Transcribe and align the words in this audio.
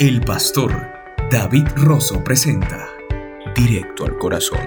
El 0.00 0.22
pastor 0.22 0.74
David 1.30 1.66
Rosso 1.76 2.24
presenta 2.24 2.88
Directo 3.54 4.06
al 4.06 4.16
Corazón, 4.16 4.66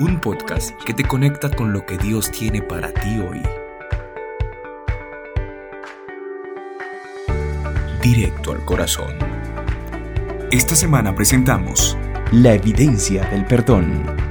un 0.00 0.18
podcast 0.18 0.72
que 0.82 0.92
te 0.92 1.04
conecta 1.04 1.48
con 1.48 1.72
lo 1.72 1.86
que 1.86 1.96
Dios 1.96 2.32
tiene 2.32 2.60
para 2.60 2.92
ti 2.92 3.20
hoy. 3.20 3.40
Directo 8.02 8.50
al 8.50 8.64
Corazón. 8.64 9.14
Esta 10.50 10.74
semana 10.74 11.14
presentamos 11.14 11.96
La 12.32 12.54
evidencia 12.54 13.30
del 13.30 13.44
perdón. 13.44 14.27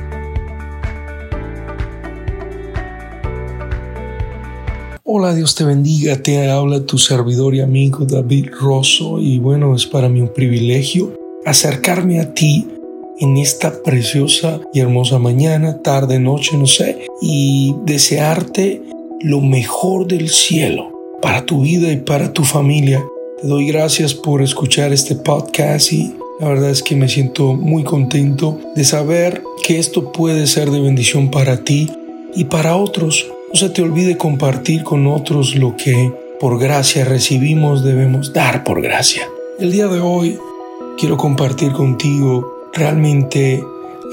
Hola, 5.09 5.33
Dios 5.33 5.55
te 5.55 5.63
bendiga, 5.63 6.21
te 6.21 6.49
habla 6.49 6.81
tu 6.81 6.97
servidor 6.97 7.55
y 7.55 7.61
amigo 7.61 8.03
David 8.03 8.49
Rosso 8.59 9.21
y 9.21 9.39
bueno, 9.39 9.73
es 9.73 9.85
para 9.85 10.09
mí 10.09 10.19
un 10.19 10.33
privilegio 10.33 11.13
acercarme 11.45 12.19
a 12.19 12.33
ti 12.33 12.67
en 13.17 13.37
esta 13.37 13.81
preciosa 13.83 14.59
y 14.73 14.81
hermosa 14.81 15.17
mañana, 15.17 15.81
tarde, 15.81 16.19
noche, 16.19 16.57
no 16.57 16.67
sé, 16.67 17.05
y 17.21 17.73
desearte 17.85 18.81
lo 19.21 19.39
mejor 19.39 20.07
del 20.07 20.27
cielo 20.27 20.91
para 21.21 21.45
tu 21.45 21.61
vida 21.61 21.89
y 21.89 22.01
para 22.01 22.33
tu 22.33 22.43
familia. 22.43 23.01
Te 23.41 23.47
doy 23.47 23.65
gracias 23.65 24.13
por 24.13 24.41
escuchar 24.41 24.91
este 24.91 25.15
podcast 25.15 25.93
y 25.93 26.13
la 26.41 26.49
verdad 26.49 26.69
es 26.69 26.83
que 26.83 26.97
me 26.97 27.07
siento 27.07 27.53
muy 27.53 27.85
contento 27.85 28.59
de 28.75 28.83
saber 28.83 29.41
que 29.63 29.79
esto 29.79 30.11
puede 30.11 30.47
ser 30.47 30.69
de 30.69 30.81
bendición 30.81 31.31
para 31.31 31.63
ti 31.63 31.89
y 32.35 32.43
para 32.43 32.75
otros 32.75 33.25
no 33.49 33.55
se 33.55 33.69
te 33.69 33.81
olvide 33.81 34.17
compartir 34.17 34.83
con 34.83 35.07
otros 35.07 35.55
lo 35.55 35.75
que 35.77 36.11
por 36.39 36.59
gracia 36.59 37.05
recibimos, 37.05 37.83
debemos 37.83 38.33
dar 38.33 38.63
por 38.63 38.81
gracia. 38.81 39.27
El 39.57 39.71
día 39.71 39.87
de 39.87 39.99
hoy 39.99 40.37
quiero 40.97 41.17
compartir 41.17 41.71
contigo 41.71 42.69
realmente 42.73 43.63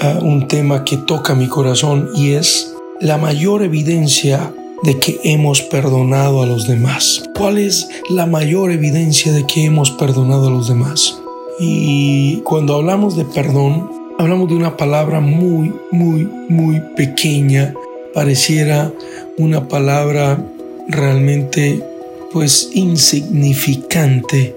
ah, 0.01 0.19
un 0.23 0.47
tema 0.47 0.85
que 0.85 0.97
toca 0.99 1.35
mi 1.35 1.49
corazón 1.49 2.11
y 2.15 2.33
es 2.33 2.75
la 3.01 3.19
mayor 3.19 3.63
evidencia 3.63 4.55
de 4.85 4.99
que 4.99 5.21
hemos 5.25 5.63
perdonado 5.63 6.43
a 6.43 6.47
los 6.47 6.69
demás. 6.69 7.25
¿Cuál 7.37 7.59
es 7.59 7.89
la 8.09 8.27
mayor 8.27 8.71
evidencia 8.71 9.33
de 9.33 9.45
que 9.47 9.65
hemos 9.65 9.91
perdonado 9.91 10.47
a 10.47 10.51
los 10.51 10.69
demás? 10.69 11.19
Y 11.59 12.39
cuando 12.43 12.75
hablamos 12.75 13.17
de 13.17 13.25
perdón, 13.25 13.91
hablamos 14.19 14.49
de 14.49 14.55
una 14.55 14.77
palabra 14.77 15.21
muy, 15.21 15.75
muy, 15.91 16.29
muy 16.49 16.81
pequeña 16.97 17.75
pareciera 18.15 18.93
una 19.39 19.69
palabra 19.69 20.39
realmente 20.89 21.83
pues 22.33 22.71
insignificante. 22.73 24.57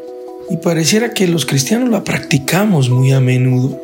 Y 0.50 0.58
pareciera 0.58 1.14
que 1.14 1.28
los 1.28 1.46
cristianos 1.46 1.90
la 1.90 2.04
practicamos 2.04 2.90
muy 2.90 3.12
a 3.12 3.20
menudo, 3.20 3.80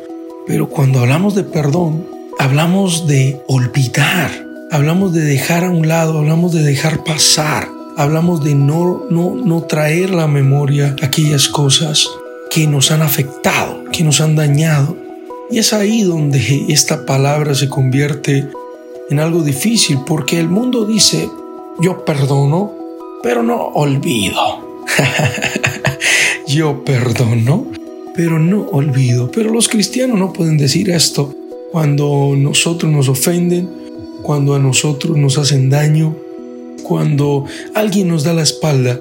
pero 0.46 0.68
cuando 0.68 1.00
hablamos 1.00 1.34
de 1.34 1.44
perdón, 1.44 2.06
hablamos 2.38 3.06
de 3.06 3.40
olvidar, 3.46 4.30
hablamos 4.70 5.12
de 5.12 5.22
dejar 5.22 5.64
a 5.64 5.70
un 5.70 5.88
lado, 5.88 6.18
hablamos 6.18 6.52
de 6.52 6.62
dejar 6.62 7.04
pasar, 7.04 7.68
hablamos 7.96 8.42
de 8.42 8.54
no, 8.54 9.04
no, 9.10 9.34
no 9.34 9.62
traer 9.62 10.10
la 10.10 10.26
memoria 10.26 10.96
aquellas 11.02 11.48
cosas 11.48 12.08
que 12.50 12.66
nos 12.66 12.90
han 12.90 13.02
afectado, 13.02 13.84
que 13.92 14.04
nos 14.04 14.20
han 14.20 14.36
dañado. 14.36 14.96
Y 15.50 15.58
es 15.58 15.72
ahí 15.72 16.02
donde 16.02 16.64
esta 16.68 17.04
palabra 17.04 17.54
se 17.54 17.68
convierte 17.68 18.48
en 19.10 19.20
algo 19.20 19.42
difícil 19.42 19.98
porque 20.06 20.38
el 20.38 20.48
mundo 20.48 20.84
dice, 20.84 21.28
yo 21.80 22.04
perdono, 22.04 22.72
pero 23.22 23.42
no 23.42 23.56
olvido. 23.74 24.40
yo 26.46 26.84
perdono, 26.84 27.66
pero 28.14 28.38
no 28.38 28.62
olvido. 28.62 29.30
Pero 29.30 29.50
los 29.50 29.68
cristianos 29.68 30.18
no 30.18 30.32
pueden 30.32 30.56
decir 30.56 30.90
esto 30.90 31.34
cuando 31.72 32.34
nosotros 32.36 32.90
nos 32.90 33.08
ofenden, 33.08 33.68
cuando 34.22 34.54
a 34.54 34.58
nosotros 34.58 35.16
nos 35.16 35.38
hacen 35.38 35.70
daño, 35.70 36.16
cuando 36.82 37.44
alguien 37.74 38.08
nos 38.08 38.24
da 38.24 38.32
la 38.32 38.42
espalda, 38.42 39.00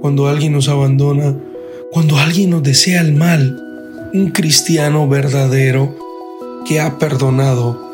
cuando 0.00 0.28
alguien 0.28 0.52
nos 0.52 0.68
abandona, 0.68 1.34
cuando 1.90 2.18
alguien 2.18 2.50
nos 2.50 2.62
desea 2.62 3.00
el 3.00 3.14
mal. 3.14 3.60
Un 4.12 4.30
cristiano 4.30 5.08
verdadero 5.08 5.96
que 6.66 6.78
ha 6.78 6.98
perdonado 6.98 7.93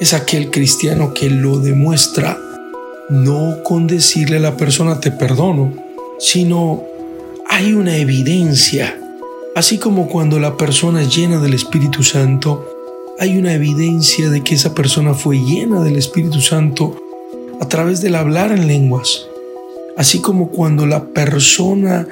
es 0.00 0.14
aquel 0.14 0.50
cristiano 0.50 1.12
que 1.14 1.30
lo 1.30 1.58
demuestra 1.58 2.38
no 3.10 3.62
con 3.64 3.86
decirle 3.86 4.36
a 4.36 4.40
la 4.40 4.56
persona 4.56 5.00
te 5.00 5.10
perdono, 5.10 5.72
sino 6.18 6.84
hay 7.48 7.72
una 7.72 7.96
evidencia. 7.96 8.98
Así 9.54 9.78
como 9.78 10.08
cuando 10.08 10.38
la 10.38 10.56
persona 10.56 11.02
es 11.02 11.14
llena 11.14 11.40
del 11.40 11.54
Espíritu 11.54 12.04
Santo, 12.04 12.64
hay 13.18 13.36
una 13.36 13.52
evidencia 13.52 14.30
de 14.30 14.42
que 14.42 14.54
esa 14.54 14.74
persona 14.74 15.12
fue 15.12 15.38
llena 15.38 15.82
del 15.82 15.96
Espíritu 15.96 16.40
Santo 16.40 16.96
a 17.60 17.68
través 17.68 18.00
del 18.00 18.14
hablar 18.14 18.52
en 18.52 18.68
lenguas. 18.68 19.26
Así 19.96 20.20
como 20.20 20.48
cuando 20.48 20.86
la 20.86 21.06
persona 21.06 22.06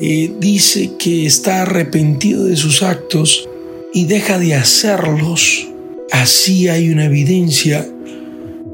eh, 0.00 0.32
dice 0.40 0.92
que 0.98 1.26
está 1.26 1.62
arrepentido 1.62 2.44
de 2.44 2.56
sus 2.56 2.82
actos 2.82 3.46
y 3.92 4.06
deja 4.06 4.38
de 4.38 4.54
hacerlos, 4.54 5.69
Así 6.12 6.68
hay 6.68 6.90
una 6.90 7.04
evidencia 7.04 7.86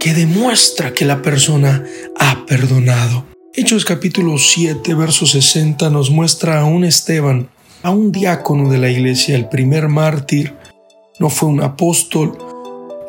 que 0.01 0.15
demuestra 0.15 0.95
que 0.95 1.05
la 1.05 1.21
persona 1.21 1.85
ha 2.19 2.47
perdonado. 2.47 3.27
Hechos 3.55 3.85
capítulo 3.85 4.39
7, 4.39 4.95
verso 4.95 5.27
60 5.27 5.91
nos 5.91 6.11
muestra 6.11 6.61
a 6.61 6.65
un 6.65 6.85
Esteban, 6.85 7.49
a 7.83 7.91
un 7.91 8.11
diácono 8.11 8.71
de 8.71 8.79
la 8.79 8.91
iglesia, 8.91 9.37
el 9.37 9.49
primer 9.49 9.89
mártir. 9.89 10.55
No 11.19 11.29
fue 11.29 11.51
un 11.51 11.63
apóstol, 11.63 12.39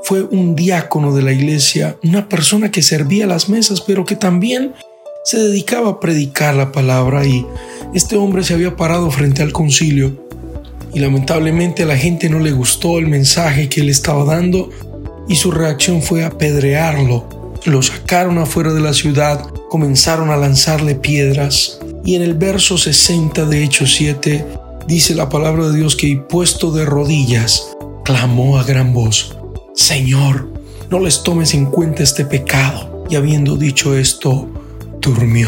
fue 0.04 0.24
un 0.24 0.56
diácono 0.56 1.16
de 1.16 1.22
la 1.22 1.32
iglesia, 1.32 1.98
una 2.04 2.28
persona 2.28 2.70
que 2.70 2.82
servía 2.82 3.28
las 3.28 3.48
mesas, 3.48 3.82
pero 3.82 4.06
que 4.06 4.16
también 4.16 4.74
se 5.24 5.40
dedicaba 5.40 5.90
a 5.90 6.00
predicar 6.00 6.54
la 6.54 6.72
palabra 6.72 7.26
y 7.26 7.46
este 7.94 8.18
hombre 8.18 8.44
se 8.44 8.54
había 8.54 8.76
parado 8.76 9.10
frente 9.10 9.42
al 9.42 9.54
concilio 9.54 10.27
y 10.98 11.00
lamentablemente 11.00 11.84
a 11.84 11.86
la 11.86 11.96
gente 11.96 12.28
no 12.28 12.40
le 12.40 12.52
gustó 12.52 12.98
el 12.98 13.06
mensaje 13.06 13.70
que 13.70 13.82
él 13.82 13.90
estaba 13.90 14.26
dando 14.26 14.72
y 15.28 15.36
su 15.36 15.52
reacción 15.52 16.02
fue 16.02 16.24
apedrearlo. 16.24 17.54
Lo 17.66 17.84
sacaron 17.84 18.40
afuera 18.40 18.74
de 18.74 18.82
la 18.82 18.94
ciudad, 18.94 19.46
comenzaron 19.70 20.32
a 20.32 20.38
lanzarle 20.38 20.96
piedras 20.96 21.78
y 22.04 22.16
en 22.16 22.24
el 22.24 22.34
verso 22.34 22.80
60 22.80 23.46
de 23.46 23.64
Hechos 23.64 23.94
7 23.94 24.44
dice 24.88 25.14
la 25.14 25.30
palabra 25.30 25.68
de 25.68 25.78
Dios 25.78 25.96
que 25.96 26.18
puesto 26.18 26.72
de 26.72 26.84
rodillas 26.84 27.78
clamó 28.04 28.58
a 28.58 28.64
gran 28.64 28.92
voz, 28.92 29.38
Señor, 29.76 30.52
no 30.90 31.00
les 31.00 31.22
tomes 31.22 31.54
en 31.54 31.68
cuenta 31.68 32.02
este 32.02 32.26
pecado. 32.26 33.06
Y 33.08 33.18
habiendo 33.18 33.56
dicho 33.56 33.96
esto, 33.96 34.50
durmió. 35.00 35.48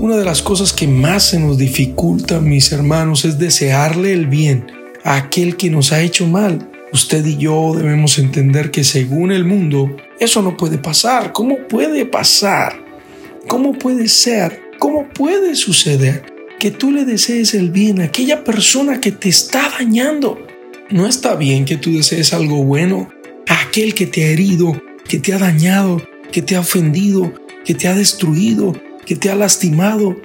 Una 0.00 0.16
de 0.16 0.24
las 0.24 0.42
cosas 0.42 0.72
que 0.72 0.88
más 0.88 1.22
se 1.22 1.38
nos 1.38 1.58
dificulta, 1.58 2.40
mis 2.40 2.72
hermanos, 2.72 3.24
es 3.24 3.38
desearle 3.38 4.12
el 4.12 4.26
bien 4.26 4.79
aquel 5.04 5.56
que 5.56 5.70
nos 5.70 5.92
ha 5.92 6.02
hecho 6.02 6.26
mal. 6.26 6.70
Usted 6.92 7.24
y 7.24 7.36
yo 7.36 7.72
debemos 7.76 8.18
entender 8.18 8.70
que 8.70 8.84
según 8.84 9.30
el 9.32 9.44
mundo, 9.44 9.96
eso 10.18 10.42
no 10.42 10.56
puede 10.56 10.78
pasar. 10.78 11.32
¿Cómo 11.32 11.68
puede 11.68 12.04
pasar? 12.04 12.84
¿Cómo 13.46 13.72
puede 13.72 14.08
ser? 14.08 14.60
¿Cómo 14.78 15.08
puede 15.08 15.54
suceder 15.54 16.24
que 16.58 16.70
tú 16.70 16.90
le 16.90 17.04
desees 17.04 17.54
el 17.54 17.70
bien 17.70 18.00
a 18.00 18.04
aquella 18.04 18.44
persona 18.44 19.00
que 19.00 19.12
te 19.12 19.28
está 19.28 19.70
dañando? 19.78 20.38
No 20.90 21.06
está 21.06 21.36
bien 21.36 21.64
que 21.64 21.76
tú 21.76 21.96
desees 21.96 22.32
algo 22.32 22.64
bueno 22.64 23.08
a 23.46 23.62
aquel 23.62 23.94
que 23.94 24.06
te 24.06 24.24
ha 24.24 24.28
herido, 24.28 24.80
que 25.08 25.18
te 25.18 25.32
ha 25.32 25.38
dañado, 25.38 26.02
que 26.32 26.42
te 26.42 26.56
ha 26.56 26.60
ofendido, 26.60 27.32
que 27.64 27.74
te 27.74 27.88
ha 27.88 27.94
destruido, 27.94 28.74
que 29.06 29.16
te 29.16 29.30
ha 29.30 29.36
lastimado. 29.36 30.16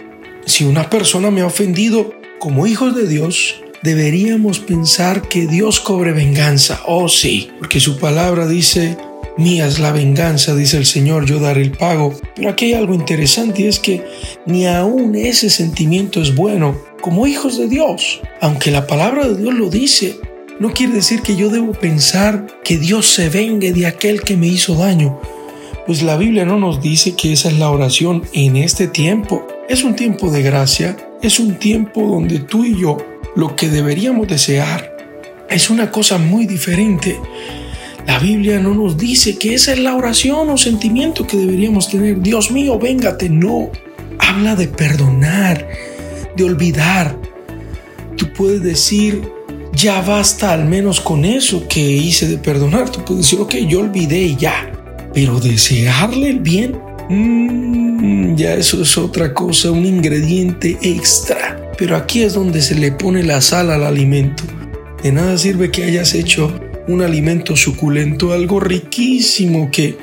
Si 0.45 0.63
una 0.63 0.89
persona 0.89 1.31
me 1.31 1.41
ha 1.41 1.45
ofendido, 1.45 2.13
como 2.39 2.67
hijos 2.67 2.95
de 2.95 3.07
Dios, 3.07 3.61
deberíamos 3.85 4.59
pensar 4.59 5.29
que 5.29 5.45
Dios 5.45 5.79
cobre 5.79 6.11
venganza. 6.11 6.81
Oh 6.87 7.07
sí, 7.07 7.49
porque 7.59 7.79
su 7.79 7.97
palabra 7.97 8.47
dice, 8.47 8.97
mía 9.37 9.67
es 9.67 9.79
la 9.79 9.91
venganza, 9.91 10.55
dice 10.55 10.77
el 10.77 10.85
Señor, 10.85 11.25
yo 11.25 11.39
daré 11.39 11.61
el 11.61 11.71
pago. 11.71 12.13
Pero 12.35 12.49
aquí 12.49 12.65
hay 12.65 12.73
algo 12.73 12.95
interesante 12.95 13.61
y 13.61 13.67
es 13.67 13.79
que 13.79 14.03
ni 14.47 14.65
aún 14.65 15.15
ese 15.15 15.49
sentimiento 15.49 16.21
es 16.21 16.35
bueno 16.35 16.75
como 16.99 17.27
hijos 17.27 17.57
de 17.57 17.67
Dios. 17.67 18.19
Aunque 18.41 18.71
la 18.71 18.87
palabra 18.87 19.27
de 19.27 19.37
Dios 19.37 19.53
lo 19.53 19.69
dice, 19.69 20.17
no 20.59 20.73
quiere 20.73 20.93
decir 20.93 21.21
que 21.21 21.35
yo 21.35 21.49
debo 21.49 21.73
pensar 21.73 22.47
que 22.63 22.77
Dios 22.77 23.05
se 23.05 23.29
vengue 23.29 23.71
de 23.71 23.85
aquel 23.85 24.21
que 24.21 24.35
me 24.35 24.47
hizo 24.47 24.75
daño. 24.75 25.21
Pues 25.85 26.01
la 26.01 26.17
Biblia 26.17 26.45
no 26.45 26.57
nos 26.57 26.81
dice 26.81 27.15
que 27.15 27.33
esa 27.33 27.49
es 27.49 27.59
la 27.59 27.69
oración 27.69 28.23
en 28.33 28.55
este 28.55 28.87
tiempo. 28.87 29.45
Es 29.69 29.83
un 29.83 29.95
tiempo 29.95 30.31
de 30.31 30.41
gracia, 30.41 30.97
es 31.21 31.39
un 31.39 31.59
tiempo 31.59 32.01
donde 32.01 32.39
tú 32.39 32.65
y 32.65 32.79
yo 32.79 32.97
lo 33.35 33.55
que 33.55 33.69
deberíamos 33.69 34.27
desear 34.27 34.95
es 35.49 35.69
una 35.69 35.91
cosa 35.91 36.17
muy 36.17 36.45
diferente. 36.45 37.19
La 38.07 38.19
Biblia 38.19 38.59
no 38.59 38.73
nos 38.73 38.97
dice 38.97 39.37
que 39.37 39.53
esa 39.55 39.73
es 39.73 39.79
la 39.79 39.95
oración 39.95 40.49
o 40.49 40.57
sentimiento 40.57 41.25
que 41.25 41.37
deberíamos 41.37 41.89
tener. 41.89 42.21
Dios 42.21 42.51
mío, 42.51 42.77
véngate. 42.77 43.29
No. 43.29 43.69
Habla 44.19 44.55
de 44.55 44.67
perdonar, 44.67 45.67
de 46.35 46.43
olvidar. 46.43 47.17
Tu 48.15 48.31
puedes 48.31 48.63
decir, 48.63 49.21
ya 49.73 50.01
basta 50.01 50.53
al 50.53 50.65
menos 50.65 51.01
con 51.01 51.25
eso 51.25 51.67
que 51.67 51.81
hice 51.81 52.27
de 52.27 52.37
perdonar. 52.37 52.89
Tú 52.89 53.03
puedes 53.03 53.23
decir, 53.23 53.39
ok, 53.39 53.55
yo 53.67 53.81
olvidé 53.81 54.21
y 54.21 54.35
ya. 54.35 54.71
Pero 55.13 55.39
desearle 55.39 56.29
el 56.29 56.39
bien, 56.39 56.77
mmm, 57.09 58.35
ya 58.35 58.53
eso 58.53 58.81
es 58.81 58.97
otra 58.97 59.33
cosa, 59.33 59.71
un 59.71 59.85
ingrediente 59.85 60.77
extra. 60.81 61.34
Pero 61.77 61.95
aquí 61.95 62.23
es 62.23 62.33
donde 62.33 62.61
se 62.61 62.75
le 62.75 62.91
pone 62.91 63.23
la 63.23 63.41
sal 63.41 63.71
al 63.71 63.83
alimento. 63.83 64.43
De 65.03 65.11
nada 65.11 65.37
sirve 65.37 65.71
que 65.71 65.83
hayas 65.83 66.13
hecho 66.13 66.59
un 66.87 67.01
alimento 67.01 67.55
suculento, 67.55 68.33
algo 68.33 68.59
riquísimo 68.59 69.69
que 69.71 69.97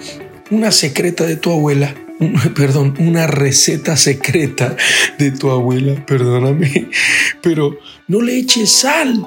una 0.51 0.71
secreta 0.71 1.25
de 1.25 1.37
tu 1.37 1.51
abuela, 1.51 1.95
perdón, 2.55 2.95
una 2.99 3.27
receta 3.27 3.97
secreta 3.97 4.77
de 5.19 5.31
tu 5.31 5.51
abuela, 5.51 6.05
perdóname, 6.07 6.89
pero 7.43 7.79
no 8.09 8.21
le 8.21 8.39
eches 8.39 8.71
sal. 8.71 9.27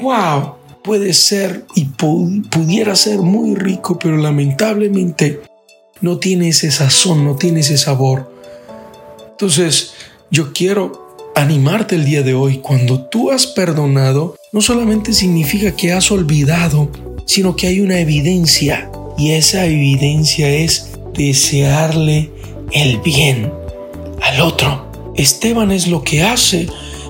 ¡Wow! 0.00 0.54
Puede 0.82 1.12
ser 1.12 1.64
y 1.76 1.84
pudiera 1.84 2.96
ser 2.96 3.18
muy 3.18 3.54
rico, 3.54 3.98
pero 3.98 4.16
lamentablemente 4.16 5.40
no 6.00 6.18
tiene 6.18 6.48
ese 6.48 6.72
sazón, 6.72 7.24
no 7.24 7.36
tiene 7.36 7.60
ese 7.60 7.78
sabor. 7.78 8.32
Entonces, 9.30 9.94
yo 10.30 10.52
quiero 10.52 11.01
animarte 11.34 11.94
el 11.96 12.04
día 12.04 12.22
de 12.22 12.34
hoy. 12.34 12.58
Cuando 12.58 13.00
tú 13.00 13.30
has 13.30 13.46
perdonado, 13.46 14.36
no 14.52 14.60
solamente 14.60 15.12
significa 15.12 15.74
que 15.74 15.92
has 15.92 16.10
olvidado, 16.10 16.90
sino 17.26 17.56
que 17.56 17.66
hay 17.66 17.80
una 17.80 17.98
evidencia. 17.98 18.90
Y 19.18 19.32
esa 19.32 19.66
evidencia 19.66 20.48
es 20.48 20.90
desearle 21.14 22.30
el 22.72 22.98
bien 23.00 23.52
al 24.22 24.40
otro. 24.40 24.90
Esteban 25.16 25.70
es 25.70 25.86
lo 25.86 26.02
que 26.02 26.22
hace. 26.22 26.66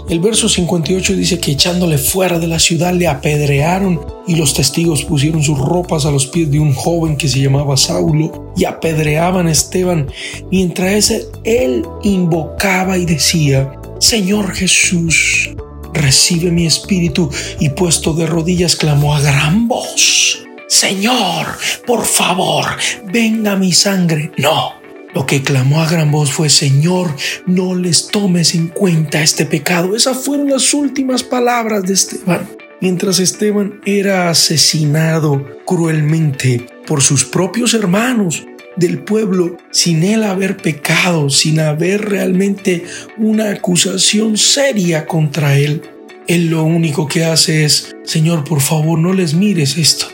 El 0.08 0.18
verso 0.18 0.48
58 0.48 1.14
dice 1.14 1.38
que 1.38 1.52
echándole 1.52 1.96
fuera 1.96 2.38
de 2.38 2.48
la 2.48 2.58
ciudad 2.58 2.92
le 2.92 3.06
apedrearon 3.06 4.00
y 4.26 4.34
los 4.34 4.52
testigos 4.52 5.04
pusieron 5.04 5.42
sus 5.42 5.58
ropas 5.58 6.04
a 6.04 6.10
los 6.10 6.26
pies 6.26 6.50
de 6.50 6.58
un 6.58 6.74
joven 6.74 7.16
que 7.16 7.28
se 7.28 7.40
llamaba 7.40 7.76
Saulo 7.76 8.52
y 8.56 8.64
apedreaban 8.64 9.46
a 9.46 9.52
Esteban 9.52 10.08
mientras 10.50 11.12
él 11.44 11.86
invocaba 12.02 12.98
y 12.98 13.04
decía, 13.04 13.72
Señor 14.02 14.52
Jesús, 14.52 15.54
recibe 15.94 16.50
mi 16.50 16.66
espíritu 16.66 17.30
y 17.60 17.68
puesto 17.68 18.12
de 18.12 18.26
rodillas 18.26 18.74
clamó 18.74 19.14
a 19.14 19.20
gran 19.20 19.68
voz, 19.68 20.44
Señor, 20.66 21.46
por 21.86 22.04
favor, 22.04 22.64
venga 23.12 23.54
mi 23.54 23.70
sangre. 23.72 24.32
No, 24.36 24.72
lo 25.14 25.24
que 25.24 25.42
clamó 25.42 25.80
a 25.80 25.88
gran 25.88 26.10
voz 26.10 26.32
fue, 26.32 26.48
Señor, 26.48 27.14
no 27.46 27.76
les 27.76 28.08
tomes 28.08 28.56
en 28.56 28.68
cuenta 28.68 29.22
este 29.22 29.46
pecado. 29.46 29.94
Esas 29.94 30.18
fueron 30.18 30.50
las 30.50 30.74
últimas 30.74 31.22
palabras 31.22 31.84
de 31.84 31.94
Esteban. 31.94 32.50
Mientras 32.80 33.20
Esteban 33.20 33.80
era 33.86 34.30
asesinado 34.30 35.46
cruelmente 35.64 36.66
por 36.88 37.02
sus 37.02 37.24
propios 37.24 37.72
hermanos 37.72 38.44
del 38.76 39.00
pueblo, 39.00 39.56
sin 39.70 40.02
él 40.02 40.24
haber 40.24 40.56
pecado, 40.56 41.30
sin 41.30 41.60
haber 41.60 42.08
realmente 42.08 42.84
una 43.18 43.50
acusación 43.50 44.36
seria 44.36 45.06
contra 45.06 45.56
él, 45.56 45.82
él 46.28 46.46
lo 46.46 46.64
único 46.64 47.08
que 47.08 47.24
hace 47.24 47.64
es, 47.64 47.94
Señor, 48.04 48.44
por 48.44 48.60
favor, 48.60 48.98
no 48.98 49.12
les 49.12 49.34
mires 49.34 49.76
esto. 49.76 50.06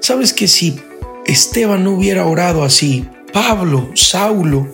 ¿Sabes 0.00 0.32
que 0.32 0.46
si 0.46 0.76
Esteban 1.26 1.84
no 1.84 1.92
hubiera 1.92 2.26
orado 2.26 2.62
así, 2.62 3.04
Pablo, 3.32 3.90
Saulo, 3.94 4.68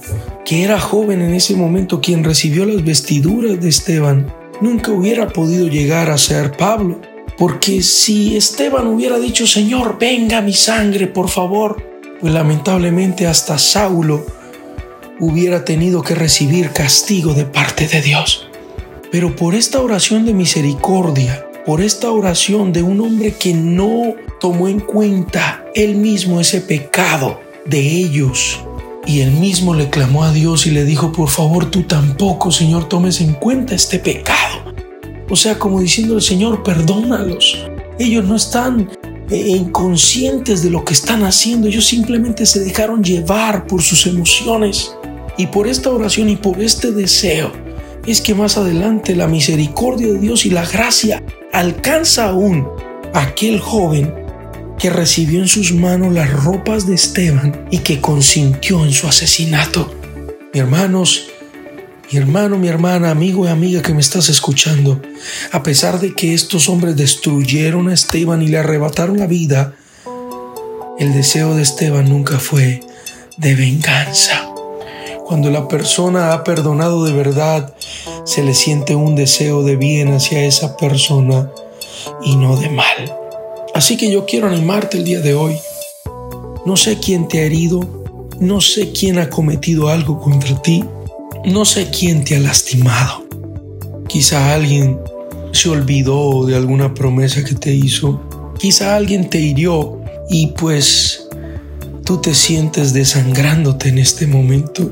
que 0.44 0.62
era 0.62 0.78
joven 0.78 1.22
en 1.22 1.34
ese 1.34 1.56
momento 1.56 2.00
quien 2.00 2.22
recibió 2.22 2.66
las 2.66 2.84
vestiduras 2.84 3.60
de 3.60 3.68
Esteban, 3.68 4.32
nunca 4.60 4.92
hubiera 4.92 5.28
podido 5.28 5.66
llegar 5.66 6.10
a 6.10 6.18
ser 6.18 6.52
Pablo. 6.56 7.00
Porque 7.38 7.82
si 7.82 8.36
Esteban 8.36 8.86
hubiera 8.86 9.18
dicho, 9.18 9.46
Señor, 9.46 9.96
venga 9.98 10.42
mi 10.42 10.52
sangre, 10.52 11.06
por 11.06 11.28
favor, 11.28 11.91
lamentablemente 12.30 13.26
hasta 13.26 13.58
Saulo 13.58 14.24
hubiera 15.18 15.64
tenido 15.64 16.02
que 16.02 16.14
recibir 16.14 16.70
castigo 16.70 17.34
de 17.34 17.44
parte 17.44 17.88
de 17.88 18.02
Dios. 18.02 18.48
Pero 19.10 19.36
por 19.36 19.54
esta 19.54 19.80
oración 19.80 20.24
de 20.24 20.32
misericordia, 20.32 21.46
por 21.66 21.80
esta 21.80 22.10
oración 22.10 22.72
de 22.72 22.82
un 22.82 23.00
hombre 23.00 23.34
que 23.34 23.54
no 23.54 24.14
tomó 24.40 24.68
en 24.68 24.80
cuenta 24.80 25.64
él 25.74 25.96
mismo 25.96 26.40
ese 26.40 26.60
pecado, 26.60 27.40
de 27.64 27.78
ellos. 27.78 28.60
Y 29.06 29.20
él 29.20 29.32
mismo 29.32 29.74
le 29.74 29.90
clamó 29.90 30.24
a 30.24 30.32
Dios 30.32 30.66
y 30.66 30.70
le 30.70 30.84
dijo, 30.84 31.12
por 31.12 31.28
favor, 31.28 31.70
tú 31.70 31.82
tampoco, 31.82 32.50
Señor, 32.52 32.88
tomes 32.88 33.20
en 33.20 33.34
cuenta 33.34 33.74
este 33.74 33.98
pecado. 33.98 34.74
O 35.28 35.36
sea, 35.36 35.58
como 35.58 35.80
diciendo 35.80 36.14
el 36.14 36.22
Señor, 36.22 36.62
perdónalos. 36.62 37.66
Ellos 37.98 38.24
no 38.24 38.36
están 38.36 38.90
inconscientes 39.30 40.62
de 40.62 40.70
lo 40.70 40.84
que 40.84 40.92
están 40.92 41.22
haciendo, 41.22 41.68
ellos 41.68 41.86
simplemente 41.86 42.46
se 42.46 42.60
dejaron 42.60 43.02
llevar 43.02 43.66
por 43.66 43.82
sus 43.82 44.06
emociones. 44.06 44.94
Y 45.38 45.46
por 45.46 45.66
esta 45.66 45.90
oración 45.90 46.28
y 46.28 46.36
por 46.36 46.60
este 46.60 46.92
deseo 46.92 47.52
es 48.06 48.20
que 48.20 48.34
más 48.34 48.58
adelante 48.58 49.14
la 49.14 49.28
misericordia 49.28 50.08
de 50.08 50.18
Dios 50.18 50.44
y 50.44 50.50
la 50.50 50.66
gracia 50.66 51.22
alcanza 51.52 52.28
aún 52.28 52.66
a 53.14 53.22
aquel 53.22 53.60
joven 53.60 54.14
que 54.78 54.90
recibió 54.90 55.40
en 55.40 55.48
sus 55.48 55.72
manos 55.72 56.12
las 56.12 56.30
ropas 56.44 56.86
de 56.86 56.94
Esteban 56.94 57.66
y 57.70 57.78
que 57.78 58.00
consintió 58.00 58.84
en 58.84 58.92
su 58.92 59.06
asesinato. 59.06 59.94
Hermanos, 60.52 61.28
mi 62.12 62.18
hermano, 62.18 62.58
mi 62.58 62.68
hermana, 62.68 63.10
amigo 63.10 63.46
y 63.46 63.48
amiga 63.48 63.80
que 63.80 63.94
me 63.94 64.02
estás 64.02 64.28
escuchando, 64.28 65.00
a 65.50 65.62
pesar 65.62 65.98
de 65.98 66.14
que 66.14 66.34
estos 66.34 66.68
hombres 66.68 66.94
destruyeron 66.94 67.88
a 67.88 67.94
Esteban 67.94 68.42
y 68.42 68.48
le 68.48 68.58
arrebataron 68.58 69.18
la 69.18 69.26
vida, 69.26 69.74
el 70.98 71.14
deseo 71.14 71.54
de 71.54 71.62
Esteban 71.62 72.10
nunca 72.10 72.38
fue 72.38 72.82
de 73.38 73.54
venganza. 73.54 74.46
Cuando 75.24 75.50
la 75.50 75.68
persona 75.68 76.34
ha 76.34 76.44
perdonado 76.44 77.04
de 77.04 77.12
verdad, 77.12 77.74
se 78.24 78.42
le 78.42 78.52
siente 78.52 78.94
un 78.94 79.16
deseo 79.16 79.62
de 79.62 79.76
bien 79.76 80.12
hacia 80.12 80.44
esa 80.44 80.76
persona 80.76 81.50
y 82.22 82.36
no 82.36 82.58
de 82.58 82.68
mal. 82.68 83.16
Así 83.74 83.96
que 83.96 84.10
yo 84.10 84.26
quiero 84.26 84.48
animarte 84.48 84.98
el 84.98 85.04
día 85.04 85.20
de 85.20 85.32
hoy. 85.32 85.56
No 86.66 86.76
sé 86.76 86.98
quién 86.98 87.26
te 87.26 87.40
ha 87.40 87.44
herido, 87.44 87.80
no 88.38 88.60
sé 88.60 88.92
quién 88.92 89.18
ha 89.18 89.30
cometido 89.30 89.88
algo 89.88 90.20
contra 90.20 90.60
ti, 90.60 90.84
no 91.44 91.64
sé 91.64 91.90
quién 91.90 92.24
te 92.24 92.36
ha 92.36 92.40
lastimado. 92.40 93.26
Quizá 94.08 94.54
alguien 94.54 94.98
se 95.52 95.68
olvidó 95.68 96.46
de 96.46 96.56
alguna 96.56 96.94
promesa 96.94 97.44
que 97.44 97.54
te 97.54 97.74
hizo, 97.74 98.20
quizá 98.58 98.96
alguien 98.96 99.28
te 99.28 99.40
hirió 99.40 100.00
y 100.30 100.48
pues 100.48 101.28
tú 102.04 102.20
te 102.20 102.34
sientes 102.34 102.92
desangrándote 102.92 103.88
en 103.88 103.98
este 103.98 104.26
momento. 104.26 104.90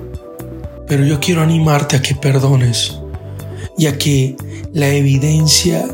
Pero 0.88 1.04
yo 1.04 1.20
quiero 1.20 1.42
animarte 1.42 1.96
a 1.96 2.02
que 2.02 2.14
perdones 2.14 2.98
y 3.78 3.86
a 3.86 3.96
que 3.96 4.36
la 4.72 4.88
evidencia 4.88 5.86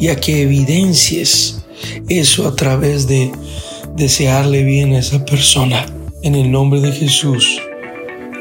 y 0.00 0.08
a 0.08 0.16
que 0.16 0.42
evidencies 0.42 1.62
eso 2.08 2.48
a 2.48 2.56
través 2.56 3.06
de 3.06 3.30
desearle 3.96 4.64
bien 4.64 4.92
a 4.94 4.98
esa 4.98 5.24
persona. 5.24 5.86
En 6.22 6.34
el 6.34 6.50
nombre 6.50 6.80
de 6.80 6.90
Jesús, 6.90 7.60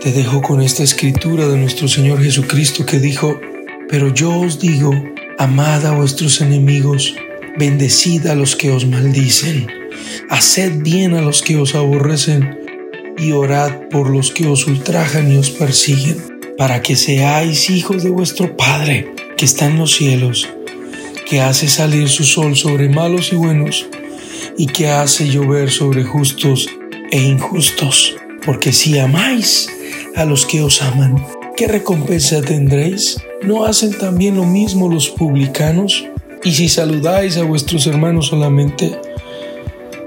te 0.03 0.11
dejo 0.11 0.41
con 0.41 0.61
esta 0.61 0.83
escritura 0.83 1.47
de 1.47 1.55
nuestro 1.55 1.87
Señor 1.87 2.21
Jesucristo 2.21 2.85
que 2.85 2.99
dijo, 2.99 3.39
pero 3.87 4.13
yo 4.13 4.37
os 4.37 4.59
digo, 4.59 4.91
amad 5.39 5.85
a 5.85 5.91
vuestros 5.91 6.41
enemigos, 6.41 7.15
bendecid 7.57 8.27
a 8.27 8.35
los 8.35 8.57
que 8.57 8.69
os 8.69 8.85
maldicen, 8.85 9.65
haced 10.29 10.73
bien 10.79 11.13
a 11.13 11.21
los 11.21 11.41
que 11.41 11.55
os 11.55 11.73
aborrecen 11.73 12.59
y 13.17 13.31
orad 13.31 13.87
por 13.89 14.09
los 14.09 14.31
que 14.31 14.45
os 14.45 14.67
ultrajan 14.67 15.31
y 15.31 15.37
os 15.37 15.51
persiguen, 15.51 16.17
para 16.57 16.81
que 16.81 16.97
seáis 16.97 17.69
hijos 17.69 18.03
de 18.03 18.09
vuestro 18.09 18.57
Padre 18.57 19.09
que 19.37 19.45
está 19.45 19.67
en 19.67 19.77
los 19.77 19.95
cielos 19.95 20.49
que 21.25 21.39
hace 21.39 21.69
salir 21.69 22.09
su 22.09 22.25
sol 22.25 22.57
sobre 22.57 22.89
malos 22.89 23.31
y 23.31 23.37
buenos, 23.37 23.87
y 24.57 24.67
que 24.67 24.89
hace 24.89 25.29
llover 25.29 25.71
sobre 25.71 26.03
justos 26.03 26.67
e 27.09 27.21
injustos. 27.21 28.17
Porque 28.45 28.73
si 28.73 28.99
amáis 28.99 29.69
a 30.15 30.25
los 30.25 30.45
que 30.45 30.61
os 30.61 30.81
aman, 30.81 31.25
¿qué 31.55 31.67
recompensa 31.67 32.41
tendréis? 32.41 33.17
¿No 33.41 33.65
hacen 33.65 33.97
también 33.97 34.35
lo 34.35 34.43
mismo 34.43 34.89
los 34.89 35.09
publicanos? 35.09 36.05
Y 36.43 36.51
si 36.51 36.67
saludáis 36.67 37.37
a 37.37 37.43
vuestros 37.43 37.87
hermanos 37.87 38.27
solamente, 38.27 38.99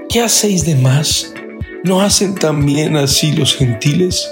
¿qué 0.09 0.21
hacéis 0.21 0.65
de 0.65 0.75
más? 0.75 1.33
¿No 1.83 2.01
hacen 2.01 2.35
también 2.35 2.95
así 2.95 3.31
los 3.31 3.55
gentiles? 3.55 4.29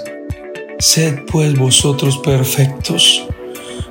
Sed 0.78 1.20
pues 1.30 1.58
vosotros 1.58 2.18
perfectos, 2.18 3.26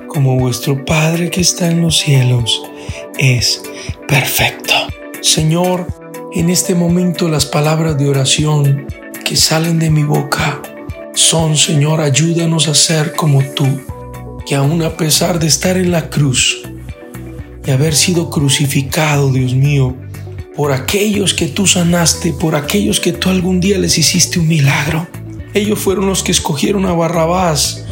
como 0.07 0.37
vuestro 0.37 0.85
Padre 0.85 1.29
que 1.29 1.41
está 1.41 1.69
en 1.69 1.81
los 1.81 1.97
cielos 1.97 2.61
es 3.17 3.61
perfecto. 4.07 4.73
Señor, 5.21 5.87
en 6.33 6.49
este 6.49 6.75
momento 6.75 7.27
las 7.27 7.45
palabras 7.45 7.97
de 7.97 8.07
oración 8.07 8.87
que 9.25 9.35
salen 9.35 9.79
de 9.79 9.89
mi 9.89 10.03
boca 10.03 10.61
son, 11.15 11.57
Señor, 11.57 11.99
ayúdanos 11.99 12.67
a 12.67 12.75
ser 12.75 13.13
como 13.15 13.43
tú, 13.55 13.65
que 14.45 14.53
aún 14.53 14.83
a 14.83 14.95
pesar 14.95 15.39
de 15.39 15.47
estar 15.47 15.77
en 15.77 15.91
la 15.91 16.11
cruz 16.11 16.61
y 17.65 17.71
haber 17.71 17.95
sido 17.95 18.29
crucificado, 18.29 19.31
Dios 19.31 19.55
mío, 19.55 19.95
por 20.55 20.71
aquellos 20.71 21.33
que 21.33 21.47
tú 21.47 21.65
sanaste, 21.65 22.33
por 22.33 22.55
aquellos 22.55 22.99
que 22.99 23.13
tú 23.13 23.29
algún 23.29 23.59
día 23.59 23.79
les 23.79 23.97
hiciste 23.97 24.37
un 24.37 24.47
milagro. 24.47 25.07
Ellos 25.55 25.79
fueron 25.79 26.05
los 26.05 26.21
que 26.21 26.31
escogieron 26.31 26.85
a 26.85 26.93
Barrabás 26.93 27.83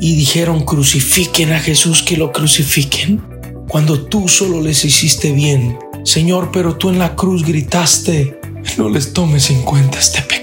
y 0.00 0.14
dijeron 0.14 0.64
crucifiquen 0.64 1.52
a 1.52 1.58
Jesús, 1.58 2.04
que 2.04 2.16
lo 2.16 2.30
crucifiquen. 2.30 3.20
Cuando 3.66 4.04
tú 4.04 4.28
solo 4.28 4.60
les 4.60 4.84
hiciste 4.84 5.32
bien, 5.32 5.76
Señor, 6.04 6.50
pero 6.52 6.76
tú 6.76 6.90
en 6.90 7.00
la 7.00 7.16
cruz 7.16 7.44
gritaste, 7.44 8.38
no 8.78 8.88
les 8.88 9.12
tomes 9.12 9.50
en 9.50 9.62
cuenta 9.62 9.98
este 9.98 10.22
pecado. 10.22 10.33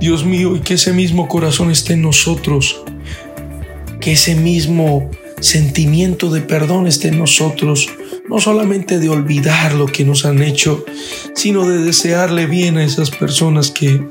Dios 0.00 0.24
mío, 0.24 0.54
y 0.56 0.60
que 0.60 0.74
ese 0.74 0.92
mismo 0.92 1.28
corazón 1.28 1.70
esté 1.70 1.94
en 1.94 2.02
nosotros, 2.02 2.82
que 4.00 4.12
ese 4.12 4.34
mismo 4.34 5.10
sentimiento 5.40 6.30
de 6.30 6.40
perdón 6.40 6.86
esté 6.86 7.08
en 7.08 7.18
nosotros, 7.18 7.88
no 8.28 8.40
solamente 8.40 8.98
de 8.98 9.08
olvidar 9.08 9.74
lo 9.74 9.86
que 9.86 10.04
nos 10.04 10.24
han 10.24 10.42
hecho, 10.42 10.84
sino 11.34 11.68
de 11.68 11.78
desearle 11.78 12.46
bien 12.46 12.76
a 12.76 12.84
esas 12.84 13.10
personas 13.10 13.70
que 13.70 14.02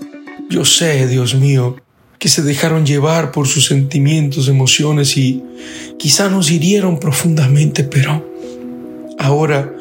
yo 0.50 0.66
sé, 0.66 1.08
Dios 1.08 1.36
mío, 1.36 1.76
que 2.20 2.30
se 2.30 2.42
dejaron 2.42 2.86
llevar 2.86 3.32
por 3.32 3.48
sus 3.48 3.66
sentimientos, 3.66 4.48
emociones 4.48 5.18
y 5.18 5.44
quizá 6.00 6.30
nos 6.30 6.50
hirieron 6.50 7.00
profundamente, 7.00 7.84
pero 7.84 8.26
ahora 9.20 9.74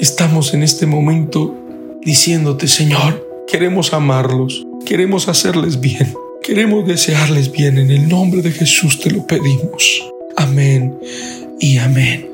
estamos 0.00 0.54
en 0.54 0.62
este 0.62 0.86
momento 0.86 1.54
diciéndote, 2.02 2.66
Señor, 2.68 3.26
queremos 3.46 3.92
amarlos, 3.92 4.66
queremos 4.88 5.28
hacerles 5.28 5.80
bien, 5.80 6.14
queremos 6.42 6.86
desearles 6.86 7.52
bien. 7.52 7.76
En 7.76 7.90
el 7.90 8.08
nombre 8.08 8.40
de 8.40 8.52
Jesús 8.52 8.98
te 8.98 9.10
lo 9.10 9.26
pedimos. 9.26 10.02
Amén 10.34 10.98
y 11.60 11.76
amén. 11.76 12.26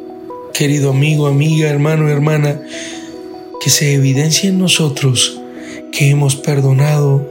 Querido 0.53 0.91
amigo, 0.91 1.27
amiga, 1.27 1.69
hermano, 1.69 2.09
hermana, 2.09 2.61
que 3.61 3.71
se 3.71 3.95
evidencie 3.95 4.51
en 4.51 4.61
nosotros 4.61 5.41
que 5.91 6.11
hemos 6.11 6.37
perdonado 6.37 7.29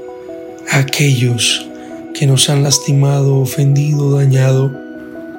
a 0.70 0.80
aquellos 0.80 1.70
que 2.14 2.26
nos 2.26 2.50
han 2.50 2.62
lastimado, 2.62 3.38
ofendido, 3.38 4.18
dañado, 4.18 4.78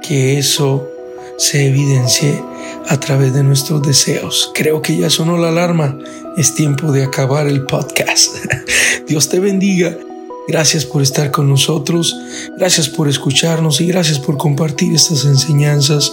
que 0.03 0.38
eso 0.38 0.88
se 1.37 1.67
evidencie 1.67 2.41
a 2.88 2.99
través 2.99 3.35
de 3.35 3.43
nuestros 3.43 3.83
deseos. 3.83 4.50
Creo 4.54 4.83
que 4.83 4.97
ya 4.97 5.11
sonó 5.11 5.37
la 5.37 5.49
alarma. 5.49 5.99
Es 6.37 6.54
tiempo 6.54 6.93
de 6.93 7.04
acabar 7.04 7.47
el 7.47 7.64
podcast. 7.64 8.37
Dios 9.09 9.28
te 9.28 9.40
bendiga. 9.40 9.97
Gracias 10.47 10.85
por 10.85 11.02
estar 11.02 11.31
con 11.31 11.49
nosotros. 11.49 12.16
Gracias 12.59 12.88
por 12.88 13.09
escucharnos 13.09 13.81
y 13.81 13.87
gracias 13.87 14.19
por 14.19 14.37
compartir 14.37 14.95
estas 14.95 15.25
enseñanzas. 15.25 16.12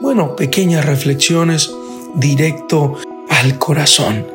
Bueno, 0.00 0.36
pequeñas 0.36 0.84
reflexiones 0.84 1.70
directo 2.14 2.96
al 3.28 3.58
corazón. 3.58 4.26